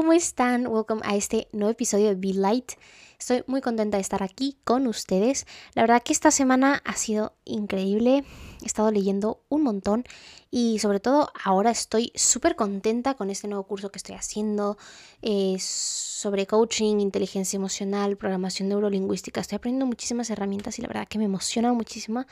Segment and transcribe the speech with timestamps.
[0.00, 0.66] ¿cómo están?
[0.66, 2.72] Welcome a este nuevo episodio de Be Light.
[3.18, 5.46] Estoy muy contenta de estar aquí con ustedes.
[5.74, 8.24] La verdad que esta semana ha sido increíble.
[8.62, 10.04] He estado leyendo un montón
[10.50, 14.78] y sobre todo ahora estoy súper contenta con este nuevo curso que estoy haciendo
[15.20, 19.42] eh, sobre coaching, inteligencia emocional, programación neurolingüística.
[19.42, 22.24] Estoy aprendiendo muchísimas herramientas y la verdad que me emociona muchísimo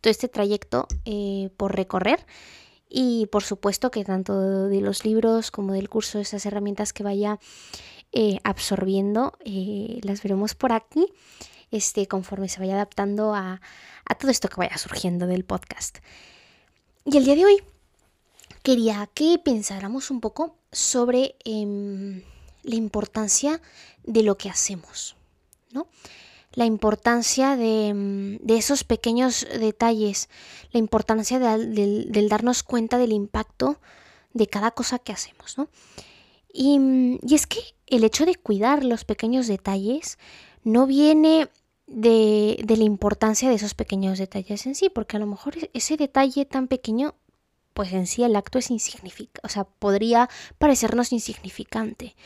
[0.00, 2.24] todo este trayecto eh, por recorrer.
[2.88, 7.38] Y por supuesto que tanto de los libros como del curso, esas herramientas que vaya
[8.12, 11.06] eh, absorbiendo, eh, las veremos por aquí,
[11.70, 13.60] este, conforme se vaya adaptando a,
[14.18, 15.98] todo esto que vaya surgiendo del podcast.
[17.04, 17.62] Y el día de hoy
[18.62, 22.22] quería que pensáramos un poco sobre em,
[22.62, 23.60] la importancia
[24.04, 25.16] de lo que hacemos,
[25.72, 25.88] ¿no?
[26.56, 30.28] La importancia mm, de, esos pequeños detalles,
[30.72, 33.78] la importancia del darnos cuenta del impacto
[34.32, 35.68] de cada cosa que hacemos, ¿no?
[36.52, 40.18] Y, mm, y, es que el hecho de cuidar los pequeños detalles
[40.64, 41.48] no viene
[41.86, 45.70] de, de, la importancia de esos pequeños detalles en sí, porque a lo mejor e-,
[45.74, 47.14] ese detalle tan pequeño,
[47.74, 52.16] pues en sí el acto es insignificante, o sea, podría parecernos insignificante.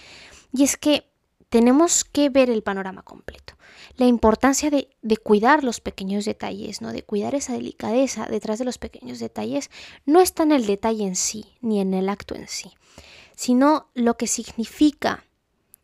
[0.53, 1.11] Y es que
[1.51, 3.55] tenemos que ver el panorama completo.
[3.97, 4.89] La importancia de,
[5.23, 6.93] cuidar los pequeños detalles, ¿no?
[6.93, 9.69] De cuidar esa delicadeza detrás de los pequeños detalles,
[10.07, 12.71] no está en el detalle en sí, ni en el acto en sí,
[13.37, 15.25] sino lo que significa,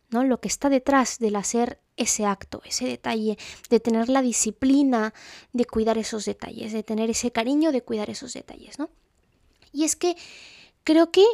[0.09, 0.23] ¿no?
[0.23, 3.37] Lo que está detrás del hacer ese acto, ese detalle,
[3.69, 5.13] de tener la disciplina
[5.51, 8.89] de cuidar esos detalles, de tener ese cariño de cuidar esos detalles, ¿no?
[9.73, 10.15] Y es que
[10.85, 11.25] creo que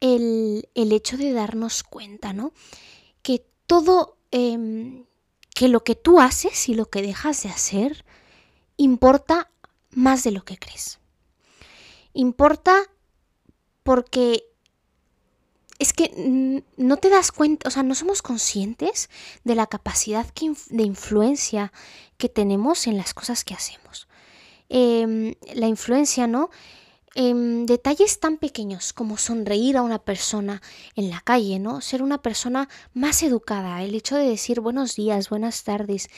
[0.00, 2.52] el, el hecho de darnos cuenta, ¿no?
[3.68, 5.04] Todo, em,
[5.54, 8.04] que lo que tú haces y lo que dejas de hacer
[8.76, 9.50] importa
[9.90, 10.98] más de lo que crees.
[12.12, 12.82] Importa
[13.84, 14.44] porque
[15.78, 19.08] es que no te das cuenta, o sea, no somos conscientes
[19.44, 21.72] de la capacidad de influencia
[22.16, 24.08] que tenemos en las cosas que hacemos.
[24.68, 26.50] Em, la influencia, ¿no?
[27.20, 30.62] Em, detalles tan pequeños como sonreír a una persona
[30.94, 31.80] en la calle, ¿no?
[31.80, 36.10] Ser una persona más educada, el hecho de decir buenos días, buenas tardes,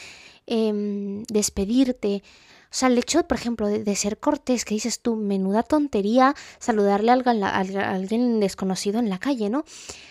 [0.46, 2.22] em, despedirte.
[2.70, 7.12] O sea, el hecho, por ejemplo, de, ser cortés, que dices tú, menuda tontería saludarle
[7.12, 9.64] a alguien, desconocido en la calle, ¿no?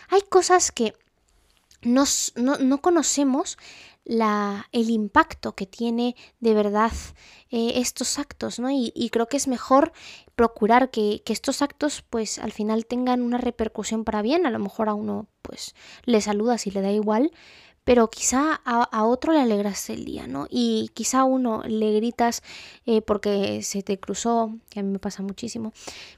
[0.09, 0.95] Hay cosas que
[1.83, 3.59] no, no conocemos
[4.09, 6.91] la, el impacto que tiene de verdad
[7.51, 8.71] eh, estos actos, ¿no?
[8.71, 9.91] Y, creo que es mejor
[10.35, 14.57] procurar que, que, estos actos pues al final tengan una repercusión para bien, a lo
[14.57, 15.75] mejor a uno pues
[16.05, 17.31] le saludas y le da igual,
[17.83, 20.47] pero quizá a, otro le alegras el día, ¿no?
[20.49, 22.43] Y quizá a uno le gritas
[22.85, 25.73] eh, porque se te cruzó, que a mí me pasa muchísimo.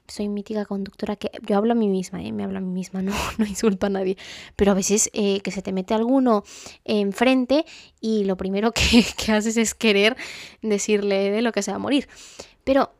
[0.07, 2.31] Soy mítica conductora que yo hablo a mí misma, ¿eh?
[2.31, 4.17] me hablo a mí misma, no, no insulto a nadie.
[4.55, 6.43] Pero a veces eh, que se te mete alguno
[6.83, 7.65] enfrente
[8.01, 10.17] y lo primero que, que haces es querer
[10.61, 12.09] decirle de lo que se va a morir.
[12.63, 12.91] Pero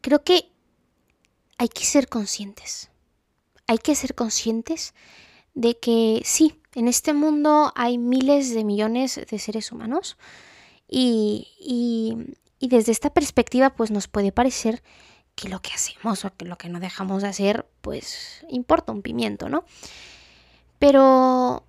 [0.00, 0.50] creo que
[1.58, 2.90] hay que ser conscientes.
[3.66, 4.94] Hay que ser conscientes
[5.56, 10.16] de que sí, en este mundo hay miles de millones de seres humanos
[10.86, 11.48] y,
[12.60, 14.82] y, desde esta perspectiva pues nos puede parecer
[15.34, 19.02] que lo que hacemos o que lo que no dejamos de hacer pues importa un
[19.02, 19.64] pimiento, ¿no?
[20.78, 21.64] Pero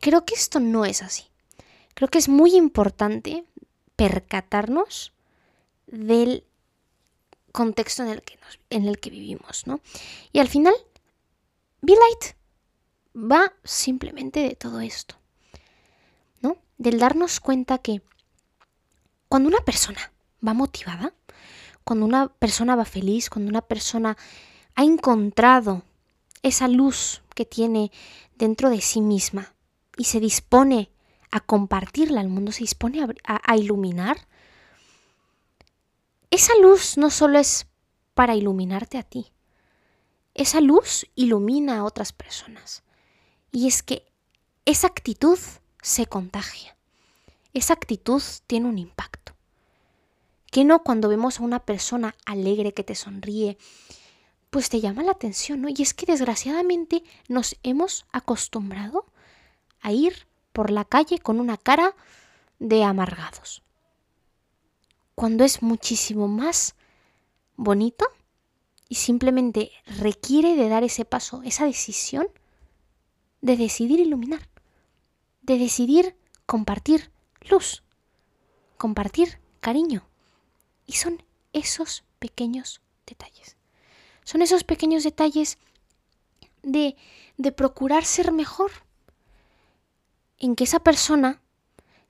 [0.00, 1.24] creo que esto no es así.
[1.94, 3.44] Creo que es muy importante
[3.96, 5.12] percatarnos
[5.86, 6.44] del
[7.50, 8.38] contexto en el que,
[8.70, 9.80] en el que vivimos, ¿no?
[10.32, 10.74] Y al final,
[11.86, 12.34] be light,
[13.14, 15.14] va simplemente de todo esto,
[16.40, 16.58] ¿no?
[16.78, 18.02] Del darnos cuenta que
[19.28, 20.12] cuando una persona
[20.46, 21.14] va motivada,
[21.84, 24.16] cuando una persona va feliz, cuando una persona
[24.74, 25.82] ha encontrado
[26.42, 27.92] esa luz que tiene
[28.36, 29.54] dentro de sí misma
[29.96, 30.90] y se dispone
[31.30, 34.26] a compartirla al mundo, se dispone a, a, iluminar,
[36.30, 37.66] esa luz no solo es
[38.14, 39.32] para iluminarte a ti,
[40.36, 42.82] esa luz ilumina a otras personas.
[43.50, 44.06] Y es que
[44.66, 45.38] esa actitud
[45.80, 46.76] se contagia.
[47.54, 49.32] Esa actitud tiene un impacto.
[50.50, 53.56] Que no cuando vemos a una persona alegre que te sonríe,
[54.50, 55.68] pues te llama la atención, ¿no?
[55.70, 59.06] Y es que desgraciadamente nos hemos acostumbrado
[59.80, 61.96] a ir por la calle con una cara
[62.58, 63.62] de amargados.
[65.14, 66.74] Cuando es muchísimo más
[67.56, 68.06] bonito
[68.88, 72.28] y simplemente requiere de dar ese paso, esa decisión
[73.40, 74.48] de decidir iluminar,
[75.42, 76.16] de decidir
[76.46, 77.10] compartir
[77.42, 77.82] luz,
[78.76, 80.06] compartir cariño.
[80.86, 81.22] Y son
[81.52, 83.56] esos pequeños detalles.
[84.24, 85.58] Son esos pequeños detalles
[86.62, 86.96] de,
[87.36, 88.70] de procurar ser mejor.
[90.38, 91.40] En que esa persona,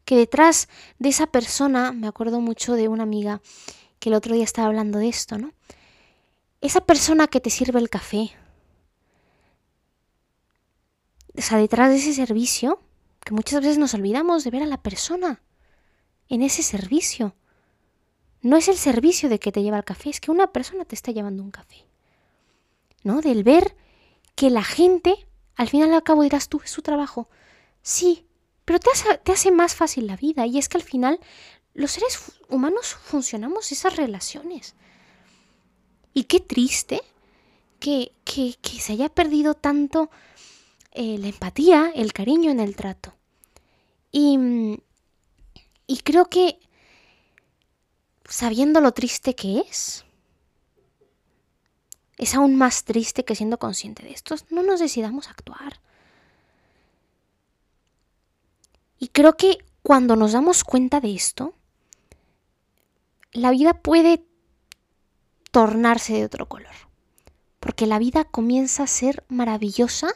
[0.04, 0.68] que detrás
[0.98, 3.40] de esa persona, me acuerdo mucho de una amiga
[3.98, 5.52] que el otro día estaba hablando de esto, ¿no?
[6.60, 8.32] Esa persona que te sirve el café,
[11.36, 12.80] o sea, detrás de ese servicio,
[13.24, 15.42] que muchas veces nos olvidamos de ver a la persona
[16.28, 17.34] en ese servicio.
[18.40, 20.94] No es el servicio de que te lleva el café, es que una persona te
[20.94, 21.86] está llevando un café.
[23.02, 23.20] ¿No?
[23.20, 23.76] Del ver
[24.34, 27.28] que la gente, al final al cabo dirás tú, es su trabajo.
[27.82, 28.26] Sí,
[28.64, 30.46] pero te hace, te hace más fácil la vida.
[30.46, 31.20] Y es que al final
[31.74, 34.74] los seres humanos funcionamos esas relaciones.
[36.16, 37.02] Y qué triste
[37.78, 40.08] que, que, que se haya perdido tanto
[40.92, 43.12] eh, la empatía, el cariño en el trato.
[44.10, 44.80] Y,
[45.86, 46.58] y creo que
[48.26, 50.06] sabiendo lo triste que es,
[52.16, 55.82] es aún más triste que siendo consciente de esto, no nos decidamos a actuar.
[58.98, 61.52] Y creo que cuando nos damos cuenta de esto,
[63.32, 64.24] la vida puede
[65.56, 66.74] tornarse de otro color.
[67.60, 70.08] Porque la vida comienza a ser maravillosa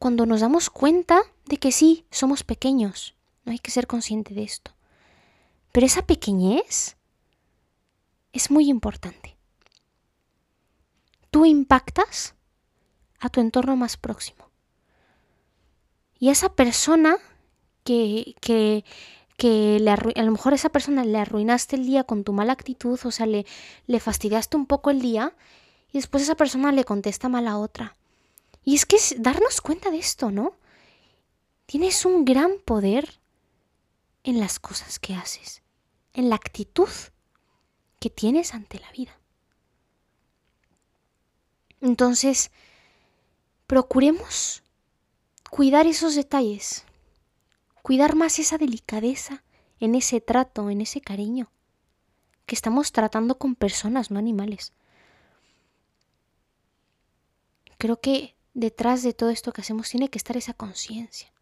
[0.00, 3.14] cuando nos damos cuenta de que sí, somos pequeños,
[3.44, 4.72] no hay que ser consciente de esto.
[5.70, 6.96] Pero esa pequeñez
[8.32, 9.36] es muy importante.
[11.30, 12.34] Tú impactas
[13.20, 14.50] a tu entorno más próximo.
[16.18, 17.18] Y esa persona
[17.84, 18.84] que, que,
[19.36, 22.52] que le a lo mejor a esa persona le arruinaste el día con tu mala
[22.52, 23.46] actitud, o sea, le,
[23.86, 25.34] le fastidiaste un poco el día,
[25.92, 27.96] y después esa persona le contesta mal a otra.
[28.64, 30.54] Y es que es darnos cuenta de esto, ¿no?
[31.66, 33.18] Tienes un gran poder
[34.24, 35.62] en las cosas que haces,
[36.14, 36.88] en la actitud
[38.00, 39.18] que tienes ante la vida.
[41.80, 42.50] Entonces,
[43.66, 44.62] procuremos
[45.50, 46.84] cuidar esos detalles,
[47.86, 49.44] cuidar más esa delicadeza
[49.78, 51.52] en ese trato, en ese cariño,
[52.44, 54.72] que estamos tratando con personas, no animales.
[57.78, 61.32] Creo que detrás de todo esto que hacemos tiene que estar esa conciencia.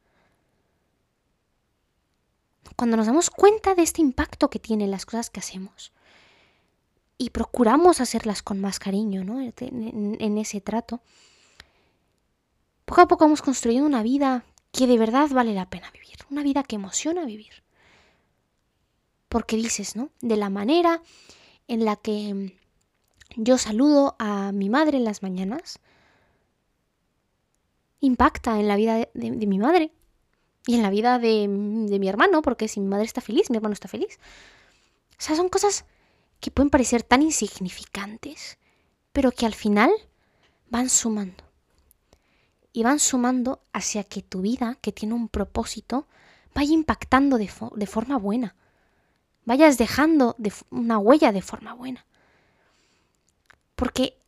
[2.76, 5.94] Cuando nos damos cuenta de este impacto que tienen las cosas que hacemos
[7.16, 9.40] y procuramos hacerlas con más cariño, ¿no?
[9.40, 11.00] En, en ese trato,
[12.84, 14.44] poco a poco vamos construyendo una vida
[14.74, 17.62] que de verdad vale la pena vivir, una vida que emociona vivir.
[19.28, 20.10] Porque dices, ¿no?
[20.20, 21.00] De la manera
[21.68, 22.56] en la que
[23.36, 25.78] yo saludo a mi madre en las mañanas,
[28.00, 29.92] impacta en la vida de, mi madre
[30.66, 33.56] y en la vida de, de, mi hermano, porque si mi madre está feliz, mi
[33.56, 34.18] hermano está feliz.
[35.12, 35.84] O sea, son cosas
[36.40, 38.58] que pueden parecer tan insignificantes,
[39.12, 39.90] pero que al final
[40.68, 41.44] van sumando.
[42.74, 46.06] Y van sumando hacia que tu vida, que tiene un propósito,
[46.54, 47.48] vaya impactando de,
[47.86, 48.56] forma buena.
[49.46, 52.04] Vayas dejando de una huella de forma buena.
[53.76, 54.18] Porque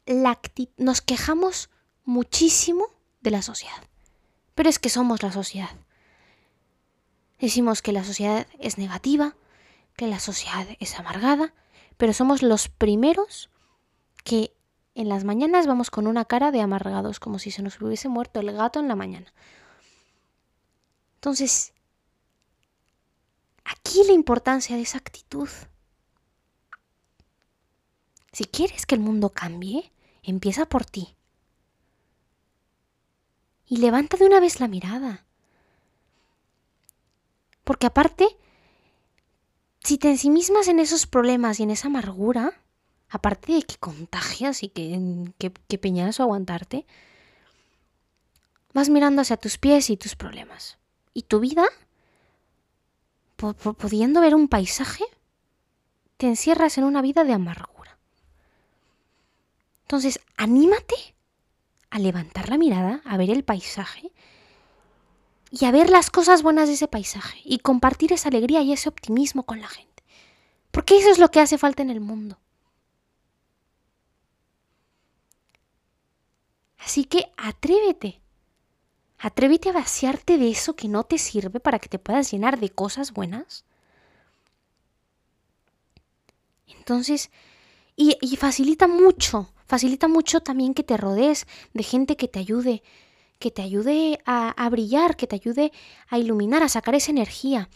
[0.78, 1.70] nos quejamos
[2.04, 2.86] muchísimo
[3.20, 3.82] de la sociedad.
[4.54, 5.76] Pero es que somos la sociedad.
[7.40, 9.36] Decimos que la sociedad es negativa,
[9.96, 11.52] que la sociedad es amargada,
[11.96, 13.50] pero somos los primeros
[14.24, 14.55] que
[14.96, 18.40] en las mañanas vamos con una cara de amargados, como si se nos hubiese muerto
[18.40, 19.30] el gato en la mañana.
[21.16, 21.74] Entonces,
[23.62, 25.50] aquí la importancia de esa actitud.
[28.32, 31.14] Si quieres que el mundo cambie, empieza por ti
[33.66, 35.26] y levanta de una vez la mirada.
[37.64, 38.26] Porque aparte,
[39.84, 42.62] si te ensimismas en esos problemas y en esa amargura,
[43.08, 46.86] aparte de que contagias y que, que, que peñas o aguantarte,
[48.72, 50.78] vas mirando hacia tus pies y tus problemas.
[51.14, 51.64] Y tu vida,
[53.36, 55.04] pudiendo ver un paisaje,
[56.16, 57.98] te encierras en una vida de amargura.
[59.82, 60.96] Entonces, anímate
[61.90, 64.10] a levantar la mirada, a ver el paisaje
[65.50, 68.88] y a ver las cosas buenas de ese paisaje y compartir esa alegría y ese
[68.88, 70.02] optimismo con la gente.
[70.70, 72.38] Porque eso es lo que hace falta en el mundo.
[76.86, 78.20] Así que atrévete.
[79.18, 82.70] Atrévete a vaciarte de eso que no te sirve para que te puedas llenar de
[82.70, 83.64] cosas buenas.
[86.68, 87.32] Entonces,
[87.96, 92.84] y, facilita mucho Facilita mucho también que te rodees de gente que te ayude,
[93.40, 95.72] que te ayude a, a brillar, que te ayude
[96.08, 97.68] a iluminar, a sacar esa energía.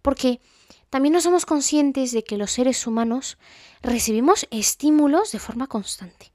[0.00, 0.40] Porque
[0.88, 3.36] también no somos conscientes de que los seres humanos
[3.82, 6.32] recibimos estímulos de forma constante.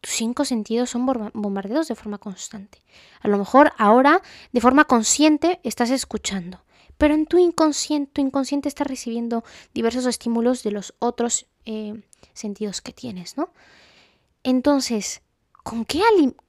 [0.00, 2.82] Tus cinco sentidos son bombardeados de forma constante.
[3.20, 6.62] A lo mejor ahora, de forma consciente, estás escuchando,
[6.96, 12.02] pero en tu inconsciente, tu inconsciente está recibiendo diversos estímulos de los otros eh,
[12.32, 13.52] sentidos que tienes, ¿no?
[14.42, 15.22] Entonces,
[15.62, 16.02] ¿con qué,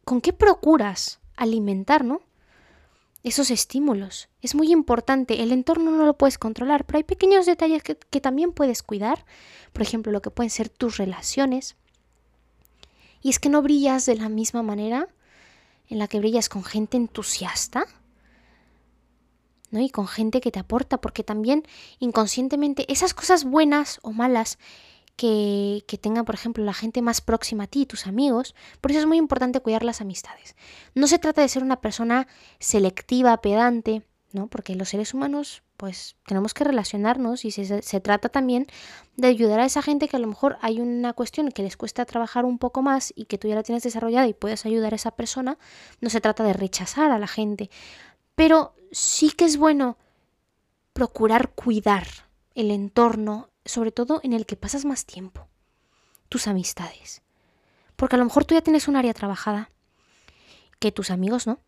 [0.06, 2.22] ¿con qué procuras alimentar, ¿no?
[3.24, 4.30] Esos estímulos.
[4.42, 5.44] Es muy importante.
[5.44, 9.26] El entorno no lo puedes controlar, pero hay pequeños detalles que, que también puedes cuidar.
[9.74, 11.76] Por ejemplo, lo que pueden ser tus relaciones,
[13.22, 15.08] y es que no brillas de la misma manera
[15.88, 17.86] en la que brillas con gente entusiasta,
[19.72, 19.80] ¿no?
[19.80, 21.64] Y con gente que te aporta, porque también
[22.00, 24.58] inconscientemente esas cosas buenas o malas
[25.16, 29.02] que, que tenga, por ejemplo, la gente más próxima a ti, tus amigos, por eso
[29.02, 30.56] es muy importante cuidar las amistades.
[30.96, 32.28] No se trata de ser una persona
[32.60, 34.48] selectiva, pedante, ¿no?
[34.48, 38.68] Porque los seres humanos pues tenemos que relacionarnos y se, se, trata también
[39.18, 42.06] de ayudar a esa gente que a lo mejor hay una cuestión que les cuesta
[42.06, 44.98] trabajar un poco más y que tú ya la tienes desarrollada y puedes ayudar a
[44.98, 45.58] esa persona.
[46.00, 47.72] No se trata de rechazar a la gente,
[48.36, 49.98] pero sí que es bueno
[50.94, 52.06] procurar cuidar
[52.54, 55.48] el entorno, sobre todo en el que pasas más tiempo,
[56.30, 57.24] tus amistades.
[57.96, 59.72] Porque a lo mejor tú ya tienes un área trabajada,
[60.78, 61.60] que tus amigos no.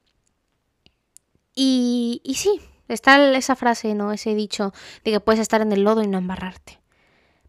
[1.55, 2.61] Y, y sí,
[2.93, 4.11] Está esa frase, ¿no?
[4.11, 4.73] Ese dicho
[5.03, 6.79] de que puedes estar en el lodo y no embarrarte.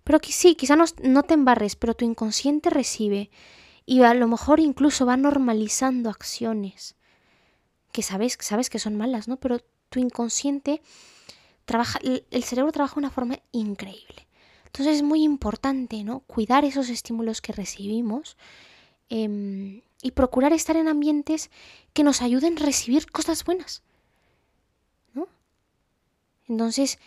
[0.02, 3.30] Pero que sí, quizá no, no te embarres, pero tu inconsciente recibe
[3.86, 6.96] y a lo mejor incluso va normalizando acciones
[7.92, 9.36] que sabes, sabes que son malas, ¿no?
[9.36, 10.82] Pero tu inconsciente
[11.64, 14.26] trabaja, el cerebro trabaja de una forma increíble.
[14.66, 16.20] Entonces es muy importante, ¿no?
[16.20, 18.36] Cuidar esos estímulos que recibimos
[19.08, 21.50] em, y procurar estar en ambientes
[21.92, 23.84] que nos ayuden a recibir cosas buenas.
[26.48, 26.98] Entonces,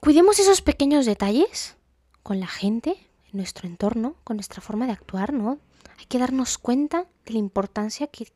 [0.00, 1.76] cuidemos esos pequeños detalles
[2.22, 2.90] con la gente,
[3.32, 5.58] en nuestro entorno, con nuestra forma de actuar, ¿no?
[5.98, 8.26] Hay que darnos cuenta de la importancia que,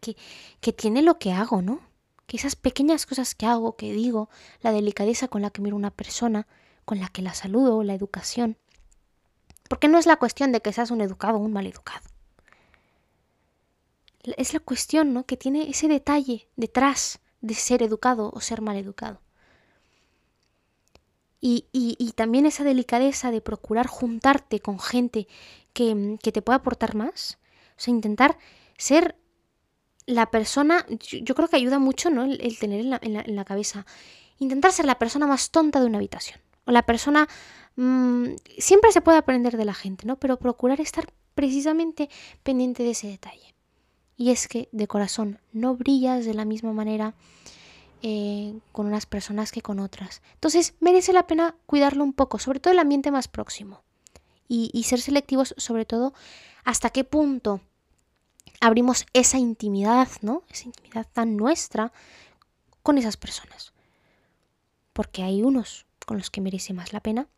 [0.60, 1.80] que, tiene lo que hago, ¿no?
[2.26, 4.28] Que esas pequeñas cosas que hago, que digo,
[4.60, 6.46] la delicadeza con la que miro a una persona,
[6.84, 8.58] con la que la saludo, la educación.
[9.68, 12.02] Porque no es la cuestión de que seas un educado o un mal educado.
[14.36, 15.24] Es la cuestión, ¿no?
[15.24, 19.20] Que tiene ese detalle detrás de ser educado o ser mal educado.
[21.44, 25.26] Y, y, también esa delicadeza de procurar juntarte con gente
[25.72, 27.38] que, que, te pueda aportar más.
[27.70, 28.38] O sea, intentar
[28.78, 29.16] ser
[30.06, 32.22] la persona, yo, creo que ayuda mucho, ¿no?
[32.22, 33.86] El, tener en la, en, la, cabeza,
[34.38, 36.40] intentar ser la persona más tonta de una habitación.
[36.64, 37.28] O la persona...
[37.74, 40.20] Mmm, siempre se puede aprender de la gente, ¿no?
[40.20, 42.08] Pero procurar estar precisamente
[42.44, 43.52] pendiente de ese detalle.
[44.16, 47.14] Y es que de corazón no brillas de la misma manera
[48.02, 50.22] eh, con unas personas que con otras.
[50.34, 53.82] Entonces merece la pena cuidarlo un poco, sobre todo el ambiente más próximo.
[54.48, 56.12] Y, y ser selectivos sobre todo
[56.64, 57.60] hasta qué punto
[58.60, 60.42] abrimos esa intimidad, ¿no?
[60.48, 61.92] Esa intimidad tan nuestra
[62.82, 63.72] con esas personas.
[64.92, 67.28] Porque hay unos con los que merece más la pena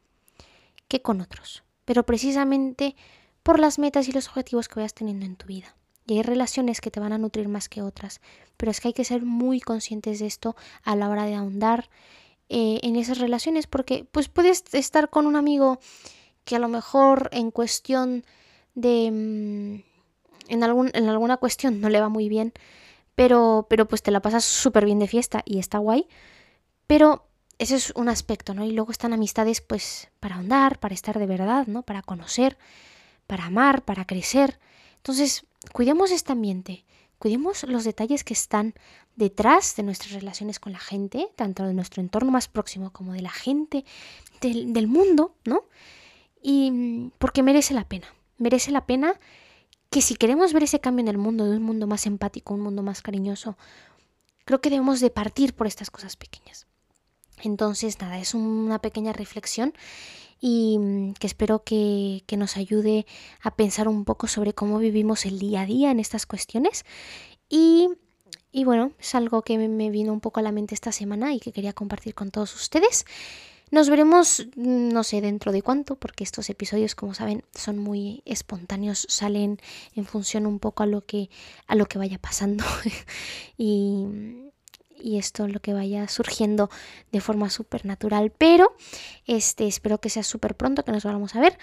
[0.88, 1.62] que con otros.
[1.84, 2.96] Pero precisamente
[3.42, 5.76] por las metas y los objetivos que vayas teniendo en tu vida.
[6.06, 8.20] Y hay relaciones que te van a nutrir más que otras,
[8.56, 11.88] pero es que hay que ser muy conscientes de esto a la hora de ahondar
[12.48, 15.80] eh, en esas relaciones, porque pues puedes estar con un amigo
[16.44, 18.24] que a lo mejor en cuestión
[18.74, 19.10] de...
[19.10, 19.94] Mm,
[20.48, 22.52] en, algún, en alguna cuestión no le va muy bien,
[23.14, 26.06] pero, pero pues te la pasas súper bien de fiesta y está guay,
[26.86, 27.26] pero
[27.58, 28.64] ese es un aspecto, ¿no?
[28.64, 31.82] Y luego están amistades pues para ahondar, para estar de verdad, ¿no?
[31.82, 32.58] Para conocer,
[33.26, 34.58] para amar, para crecer.
[35.04, 35.44] Entonces,
[35.74, 36.86] cuidemos este ambiente,
[37.18, 38.72] cuidemos los detalles que están
[39.16, 43.20] detrás de nuestras relaciones con la gente, tanto de nuestro entorno más próximo como de
[43.20, 43.84] la gente
[44.40, 45.64] del, mundo, ¿no?
[46.42, 48.06] Y mm, porque merece la pena,
[48.38, 49.20] merece la pena
[49.90, 52.62] que si queremos ver ese cambio en el mundo, de un mundo más empático, un
[52.62, 53.58] mundo más cariñoso,
[54.46, 56.66] creo que debemos de partir por estas cosas pequeñas.
[57.42, 59.74] Entonces, nada, es una pequeña reflexión
[60.46, 63.06] y mm, que espero que, nos ayude
[63.40, 66.84] a pensar un poco sobre cómo vivimos el día a día en estas cuestiones.
[67.48, 67.88] Y,
[68.52, 71.40] y bueno, es algo que me vino un poco a la mente esta semana y
[71.40, 73.06] que quería compartir con todos ustedes.
[73.70, 78.20] Nos veremos, mm, no sé dentro de cuánto, porque estos episodios, como saben, son muy
[78.26, 79.58] espontáneos, salen
[79.94, 81.30] en función un poco a lo que,
[81.66, 82.64] a lo que vaya pasando.
[83.56, 84.43] y,
[85.00, 86.70] y esto lo que vaya surgiendo
[87.12, 88.30] de forma súper natural.
[88.36, 88.74] Pero
[89.26, 91.58] este, espero que sea súper pronto, que nos vamos a ver.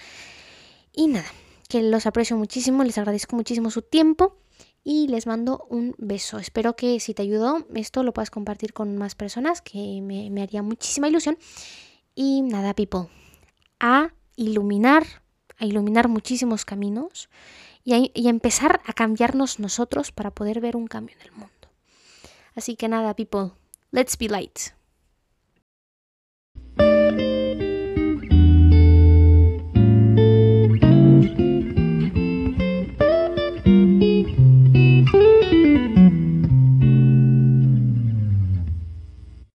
[0.92, 1.30] Y nada,
[1.68, 4.36] que los aprecio muchísimo, les agradezco muchísimo su tiempo
[4.84, 6.38] y les mando un beso.
[6.38, 10.42] Espero que si te ayudó esto lo puedas compartir con más personas, que me, me
[10.42, 11.38] haría muchísima ilusión.
[12.14, 13.08] Y nada, people,
[13.80, 15.04] a iluminar,
[15.58, 17.28] a iluminar muchísimos caminos
[17.84, 21.61] y a, empezar a cambiarnos nosotros para poder ver un cambio en el mundo.
[22.54, 23.52] Así que nada, people,
[23.90, 24.72] let's be light.